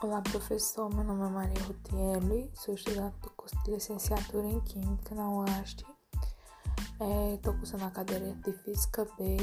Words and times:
Olá, 0.00 0.22
professor. 0.22 0.88
Meu 0.94 1.02
nome 1.02 1.26
é 1.26 1.28
Maria 1.28 1.62
Rutiele, 1.64 2.48
sou 2.54 2.72
estudante 2.72 3.18
do 3.18 3.30
curso 3.30 3.56
de 3.64 3.72
licenciatura 3.72 4.46
em 4.46 4.60
Química 4.60 5.12
na 5.12 5.28
UAST. 5.28 5.84
Estou 7.34 7.52
é, 7.52 7.56
cursando 7.56 7.84
a 7.84 7.90
cadeira 7.90 8.32
de 8.32 8.52
Física 8.52 9.04
B 9.18 9.36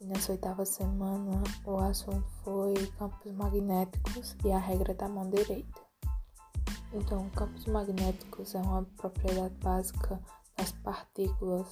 e 0.00 0.06
nessa 0.06 0.32
oitava 0.32 0.64
semana 0.64 1.42
o 1.66 1.76
assunto 1.76 2.26
foi 2.42 2.72
campos 2.98 3.32
magnéticos 3.32 4.34
e 4.46 4.50
a 4.50 4.58
regra 4.58 4.94
da 4.94 5.10
mão 5.10 5.28
direita. 5.28 5.82
Então, 6.94 7.28
campos 7.36 7.66
magnéticos 7.66 8.54
é 8.54 8.62
uma 8.62 8.84
propriedade 8.96 9.54
básica 9.62 10.18
das 10.56 10.72
partículas, 10.72 11.66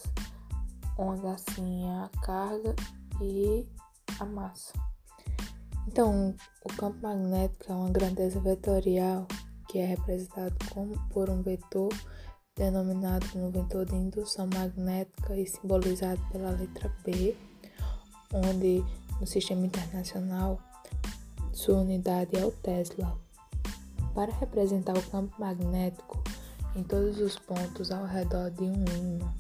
onde 0.99 1.27
assim 1.27 1.89
é 1.89 2.05
a 2.05 2.11
carga 2.21 2.77
e 3.23 3.67
a 4.21 4.27
massa. 4.27 4.92
Então, 5.87 6.35
o 6.65 6.69
campo 6.77 6.99
magnético 7.03 7.73
é 7.73 7.75
uma 7.75 7.91
grandeza 7.91 8.41
vetorial 8.41 9.27
que 9.69 9.79
é 9.79 9.87
representado 9.87 10.55
como, 10.73 10.99
por 11.09 11.31
um 11.31 11.43
vetor 11.43 11.93
denominado 12.55 13.27
como 13.31 13.51
vetor 13.51 13.87
de 13.87 13.95
indução 13.95 14.47
magnética 14.53 15.35
e 15.35 15.47
simbolizado 15.47 16.21
pela 16.31 16.51
letra 16.51 16.95
B, 17.05 17.35
onde 18.33 18.85
no 19.19 19.27
sistema 19.27 19.65
internacional 19.67 20.61
sua 21.53 21.77
unidade 21.77 22.37
é 22.37 22.45
o 22.45 22.51
Tesla. 22.51 23.19
Para 24.15 24.33
representar 24.33 24.97
o 24.97 25.11
campo 25.11 25.35
magnético 25.41 26.23
em 26.77 26.83
todos 26.83 27.19
os 27.19 27.39
pontos 27.39 27.91
ao 27.91 28.05
redor 28.05 28.51
de 28.51 28.65
um 28.65 28.85
ímã, 28.85 29.35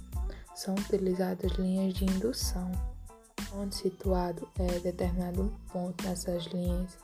são 0.54 0.74
utilizadas 0.74 1.52
linhas 1.52 1.94
de 1.94 2.04
indução 2.04 2.70
onde 3.54 3.74
situado 3.74 4.48
é 4.58 4.78
determinado 4.78 5.42
um 5.42 5.48
ponto 5.72 6.04
nessas 6.04 6.44
linhas, 6.46 6.98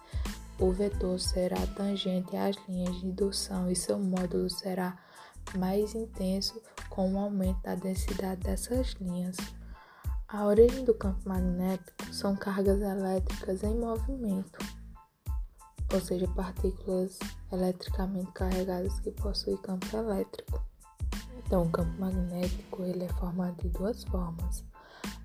o 0.59 0.73
vetor 0.73 1.21
será 1.21 1.59
tangente 1.77 2.37
às 2.37 2.57
linhas 2.69 2.99
de 3.01 3.07
indução 3.07 3.71
e 3.71 3.77
seu 3.77 3.99
módulo 3.99 4.51
será 4.51 4.99
mais 5.57 5.95
intenso 5.95 6.61
com 6.91 7.15
o 7.15 7.19
aumento 7.19 7.63
da 7.63 7.75
densidade 7.75 8.43
dessas 8.43 8.93
linhas. 9.01 9.37
A 10.27 10.45
origem 10.45 10.85
do 10.85 10.93
campo 10.93 11.27
magnético 11.29 12.13
são 12.13 12.37
cargas 12.37 12.81
elétricas 12.81 13.63
em 13.63 13.79
movimento, 13.79 14.59
ou 15.93 16.01
seja, 16.01 16.29
partículas 16.29 17.19
eletricamente 17.51 18.31
carregadas 18.33 18.99
que 19.01 19.11
possuem 19.13 19.57
campo 19.59 19.97
elétrico. 19.97 20.63
Então, 21.39 21.63
o 21.63 21.71
campo 21.71 21.99
magnético 21.99 22.83
ele 22.83 23.05
é 23.05 23.09
formado 23.09 23.57
de 23.63 23.69
duas 23.69 24.05
formas. 24.05 24.63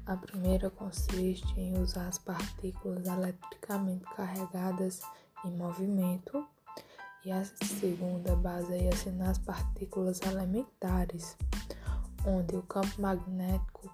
A 0.06 0.18
primeira 0.18 0.70
consiste 0.70 1.58
em 1.58 1.78
usar 1.80 2.08
as 2.08 2.18
partículas 2.18 3.08
eletricamente 3.08 4.04
carregadas 4.16 5.02
em 5.46 5.52
movimento 5.52 6.46
e 7.24 7.32
a 7.32 7.46
segunda 7.46 8.36
baseia-se 8.36 9.10
nas 9.12 9.38
partículas 9.38 10.20
elementares, 10.22 11.38
onde 12.26 12.56
o 12.56 12.62
campo 12.64 13.02
magnético 13.02 13.90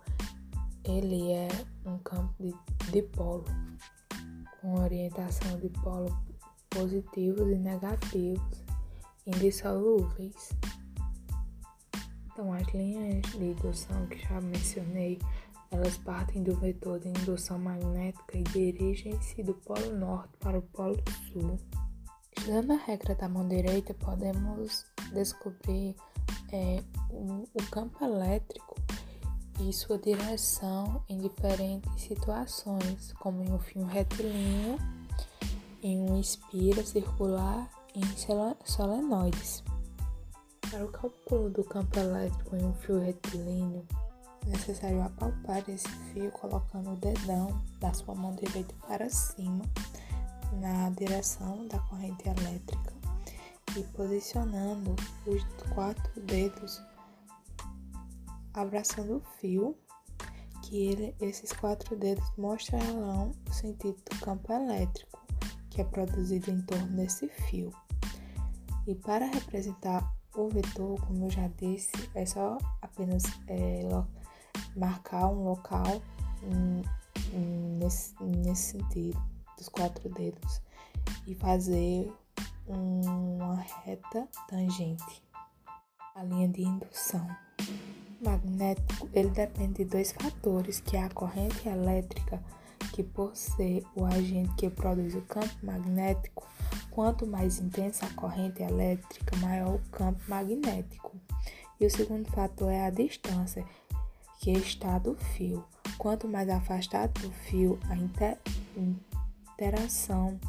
ele 0.83 1.31
é 1.31 1.47
um 1.85 1.99
campo 1.99 2.33
de 2.39 2.55
dipolo 2.91 3.45
com 4.59 4.79
orientação 4.79 5.59
de 5.59 5.69
polo 5.69 6.09
positivos 6.71 7.51
e 7.51 7.59
negativos 7.59 8.63
indissolúveis. 9.27 10.49
Então, 12.31 12.53
as 12.53 12.67
linhas 12.73 13.21
de 13.31 13.45
indução 13.45 14.07
que 14.07 14.17
já 14.17 14.41
mencionei 14.41 15.19
elas 15.71 15.97
partem 15.97 16.43
do 16.43 16.55
vetor 16.55 16.99
de 16.99 17.09
indução 17.09 17.59
magnética 17.59 18.37
e 18.37 18.43
dirigem-se 18.43 19.43
do 19.43 19.53
polo 19.53 19.95
norte 19.95 20.35
para 20.39 20.57
o 20.57 20.61
polo 20.61 20.97
sul. 21.31 21.59
Estudando 22.37 22.71
a 22.71 22.77
regra 22.77 23.15
da 23.15 23.29
mão 23.29 23.47
direita, 23.47 23.93
podemos 23.93 24.85
descobrir 25.13 25.95
é, 26.51 26.83
o, 27.11 27.43
o 27.53 27.69
campo 27.69 28.03
elétrico 28.03 28.75
e 29.59 29.73
sua 29.73 29.97
direção 29.97 31.03
em 31.09 31.19
diferentes 31.19 32.01
situações, 32.01 33.13
como 33.19 33.43
em 33.43 33.51
um 33.51 33.59
fio 33.59 33.85
retilíneo, 33.85 34.77
em 35.83 35.99
um 35.99 36.19
espira 36.19 36.83
circular 36.83 37.69
e 37.93 37.99
em 37.99 38.57
solenoides. 38.65 39.63
Para 40.61 40.85
o 40.85 40.91
cálculo 40.91 41.49
do 41.49 41.63
campo 41.63 41.99
elétrico 41.99 42.55
em 42.55 42.63
um 42.63 42.73
fio 42.75 42.99
retilíneo, 42.99 43.85
é 44.45 44.49
necessário 44.49 45.01
apalpar 45.01 45.63
esse 45.69 45.89
fio 46.11 46.31
colocando 46.31 46.91
o 46.91 46.95
dedão 46.97 47.61
da 47.79 47.93
sua 47.93 48.15
mão 48.15 48.35
direita 48.35 48.73
para 48.87 49.09
cima 49.09 49.63
na 50.53 50.89
direção 50.91 51.67
da 51.67 51.79
corrente 51.79 52.27
elétrica 52.27 52.93
e 53.77 53.83
posicionando 53.83 54.95
os 55.25 55.43
quatro 55.73 56.21
dedos 56.21 56.81
abraçando 58.53 59.17
o 59.17 59.21
fio, 59.39 59.77
que 60.63 60.87
ele, 60.87 61.15
esses 61.21 61.53
quatro 61.53 61.95
dedos 61.95 62.25
mostrarão 62.37 63.31
o 63.47 63.53
sentido 63.53 63.97
do 64.09 64.19
campo 64.19 64.51
elétrico 64.51 65.19
que 65.69 65.81
é 65.81 65.83
produzido 65.83 66.51
em 66.51 66.61
torno 66.61 66.87
desse 66.97 67.27
fio. 67.29 67.71
E 68.87 68.95
para 68.95 69.25
representar 69.27 70.13
o 70.35 70.49
vetor, 70.49 70.99
como 71.05 71.25
eu 71.25 71.29
já 71.29 71.47
disse, 71.57 71.91
é 72.15 72.25
só 72.25 72.57
apenas 72.81 73.23
é, 73.47 73.83
marcar 74.79 75.27
um 75.27 75.43
local 75.43 76.01
nesse, 77.79 78.15
nesse 78.23 78.71
sentido, 78.71 79.21
dos 79.57 79.69
quatro 79.69 80.09
dedos, 80.09 80.61
e 81.27 81.35
fazer 81.35 82.11
uma 82.67 83.55
reta 83.83 84.27
tangente, 84.47 85.23
a 86.15 86.23
linha 86.23 86.47
de 86.47 86.63
indução. 86.63 87.27
O 88.21 88.25
magnético 88.25 89.09
ele 89.13 89.29
depende 89.29 89.83
de 89.83 89.85
dois 89.85 90.11
fatores, 90.11 90.79
que 90.79 90.97
é 90.97 91.03
a 91.03 91.09
corrente 91.09 91.67
elétrica, 91.67 92.41
que 92.93 93.03
por 93.03 93.35
ser 93.35 93.83
o 93.95 94.05
agente 94.05 94.53
que 94.55 94.69
produz 94.69 95.15
o 95.15 95.21
campo 95.21 95.55
magnético, 95.63 96.47
quanto 96.91 97.25
mais 97.25 97.59
intensa 97.59 98.05
a 98.05 98.13
corrente 98.13 98.61
elétrica, 98.61 99.35
maior 99.37 99.75
o 99.75 99.89
campo 99.89 100.21
magnético. 100.27 101.15
E 101.79 101.85
o 101.85 101.89
segundo 101.89 102.29
fator 102.29 102.69
é 102.69 102.85
a 102.85 102.89
distância, 102.89 103.65
que 104.39 104.51
está 104.51 104.97
do 104.97 105.15
fio. 105.15 105.63
Quanto 105.97 106.27
mais 106.27 106.49
afastado 106.49 107.21
do 107.21 107.31
fio 107.31 107.77
a 107.89 107.95
interação, 109.55 110.39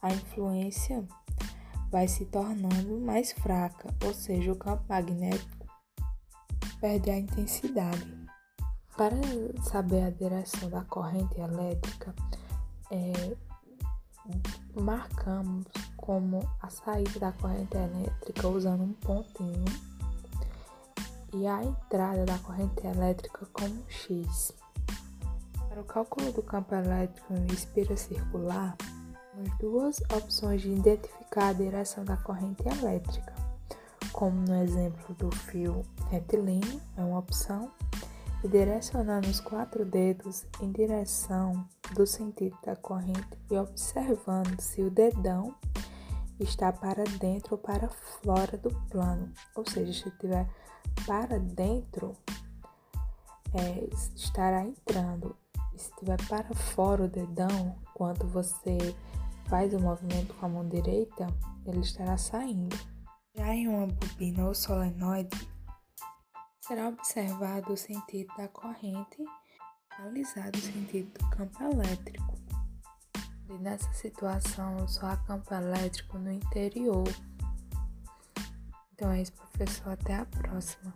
a 0.00 0.12
influência 0.12 1.06
vai 1.90 2.08
se 2.08 2.24
tornando 2.24 2.98
mais 3.00 3.32
fraca, 3.32 3.94
ou 4.04 4.14
seja, 4.14 4.52
o 4.52 4.56
campo 4.56 4.84
magnético 4.88 5.66
perde 6.80 7.10
a 7.10 7.18
intensidade. 7.18 8.22
Para 8.96 9.16
saber 9.64 10.04
a 10.04 10.10
direção 10.10 10.70
da 10.70 10.84
corrente 10.84 11.40
elétrica, 11.40 12.14
é, 12.90 13.36
marcamos 14.80 15.66
como 15.96 16.48
a 16.60 16.70
saída 16.70 17.18
da 17.18 17.32
corrente 17.32 17.76
elétrica 17.76 18.48
usando 18.48 18.82
um 18.82 18.92
pontinho 18.92 19.64
e 21.32 21.46
a 21.46 21.62
entrada 21.62 22.24
da 22.24 22.38
corrente 22.38 22.86
elétrica 22.86 23.46
como 23.52 23.82
X. 23.88 24.52
Para 25.68 25.80
o 25.80 25.84
cálculo 25.84 26.32
do 26.32 26.42
campo 26.42 26.74
elétrico 26.74 27.32
em 27.32 27.46
espira 27.52 27.96
circular, 27.96 28.76
temos 29.32 29.58
duas 29.58 30.00
opções 30.14 30.60
de 30.60 30.70
identificar 30.70 31.48
a 31.48 31.52
direção 31.52 32.04
da 32.04 32.16
corrente 32.18 32.62
elétrica, 32.68 33.34
como 34.12 34.40
no 34.42 34.62
exemplo 34.62 35.14
do 35.14 35.34
fio 35.34 35.82
retilíneo, 36.10 36.80
é 36.96 37.02
uma 37.02 37.18
opção, 37.18 37.70
e 38.44 38.48
direcionando 38.48 39.28
os 39.28 39.40
quatro 39.40 39.84
dedos 39.84 40.44
em 40.60 40.70
direção 40.70 41.66
do 41.94 42.06
sentido 42.06 42.56
da 42.64 42.76
corrente 42.76 43.38
e 43.50 43.56
observando 43.56 44.60
se 44.60 44.82
o 44.82 44.90
dedão 44.90 45.54
está 46.40 46.72
para 46.72 47.04
dentro 47.04 47.54
ou 47.54 47.58
para 47.58 47.88
fora 47.88 48.56
do 48.58 48.70
plano, 48.88 49.32
ou 49.54 49.68
seja, 49.68 49.92
se 49.92 50.10
tiver 50.18 50.48
para 51.06 51.38
dentro, 51.38 52.16
é, 53.54 53.88
estará 54.14 54.64
entrando. 54.64 55.36
E 55.74 55.78
se 55.78 55.90
estiver 55.90 56.18
para 56.28 56.54
fora 56.54 57.04
o 57.04 57.08
dedão, 57.08 57.76
quando 57.94 58.26
você 58.28 58.78
faz 59.48 59.72
o 59.74 59.80
movimento 59.80 60.34
com 60.34 60.46
a 60.46 60.48
mão 60.48 60.68
direita, 60.68 61.26
ele 61.66 61.80
estará 61.80 62.16
saindo. 62.16 62.76
Já 63.34 63.54
em 63.54 63.68
uma 63.68 63.86
bobina 63.86 64.46
ou 64.46 64.54
solenoide, 64.54 65.48
será 66.60 66.88
observado 66.88 67.72
o 67.72 67.76
sentido 67.76 68.34
da 68.36 68.48
corrente, 68.48 69.24
analisado 69.98 70.58
o 70.58 70.62
sentido 70.62 71.18
do 71.18 71.30
campo 71.30 71.62
elétrico. 71.62 72.32
E 73.52 73.58
nessa 73.58 73.92
situação, 73.92 74.88
só 74.88 75.06
há 75.06 75.16
campo 75.18 75.52
elétrico 75.54 76.18
no 76.18 76.32
interior 76.32 77.04
então 79.02 79.10
é 79.10 79.20
isso, 79.20 79.32
professor. 79.32 79.90
Até 79.90 80.14
a 80.14 80.24
próxima. 80.24 80.94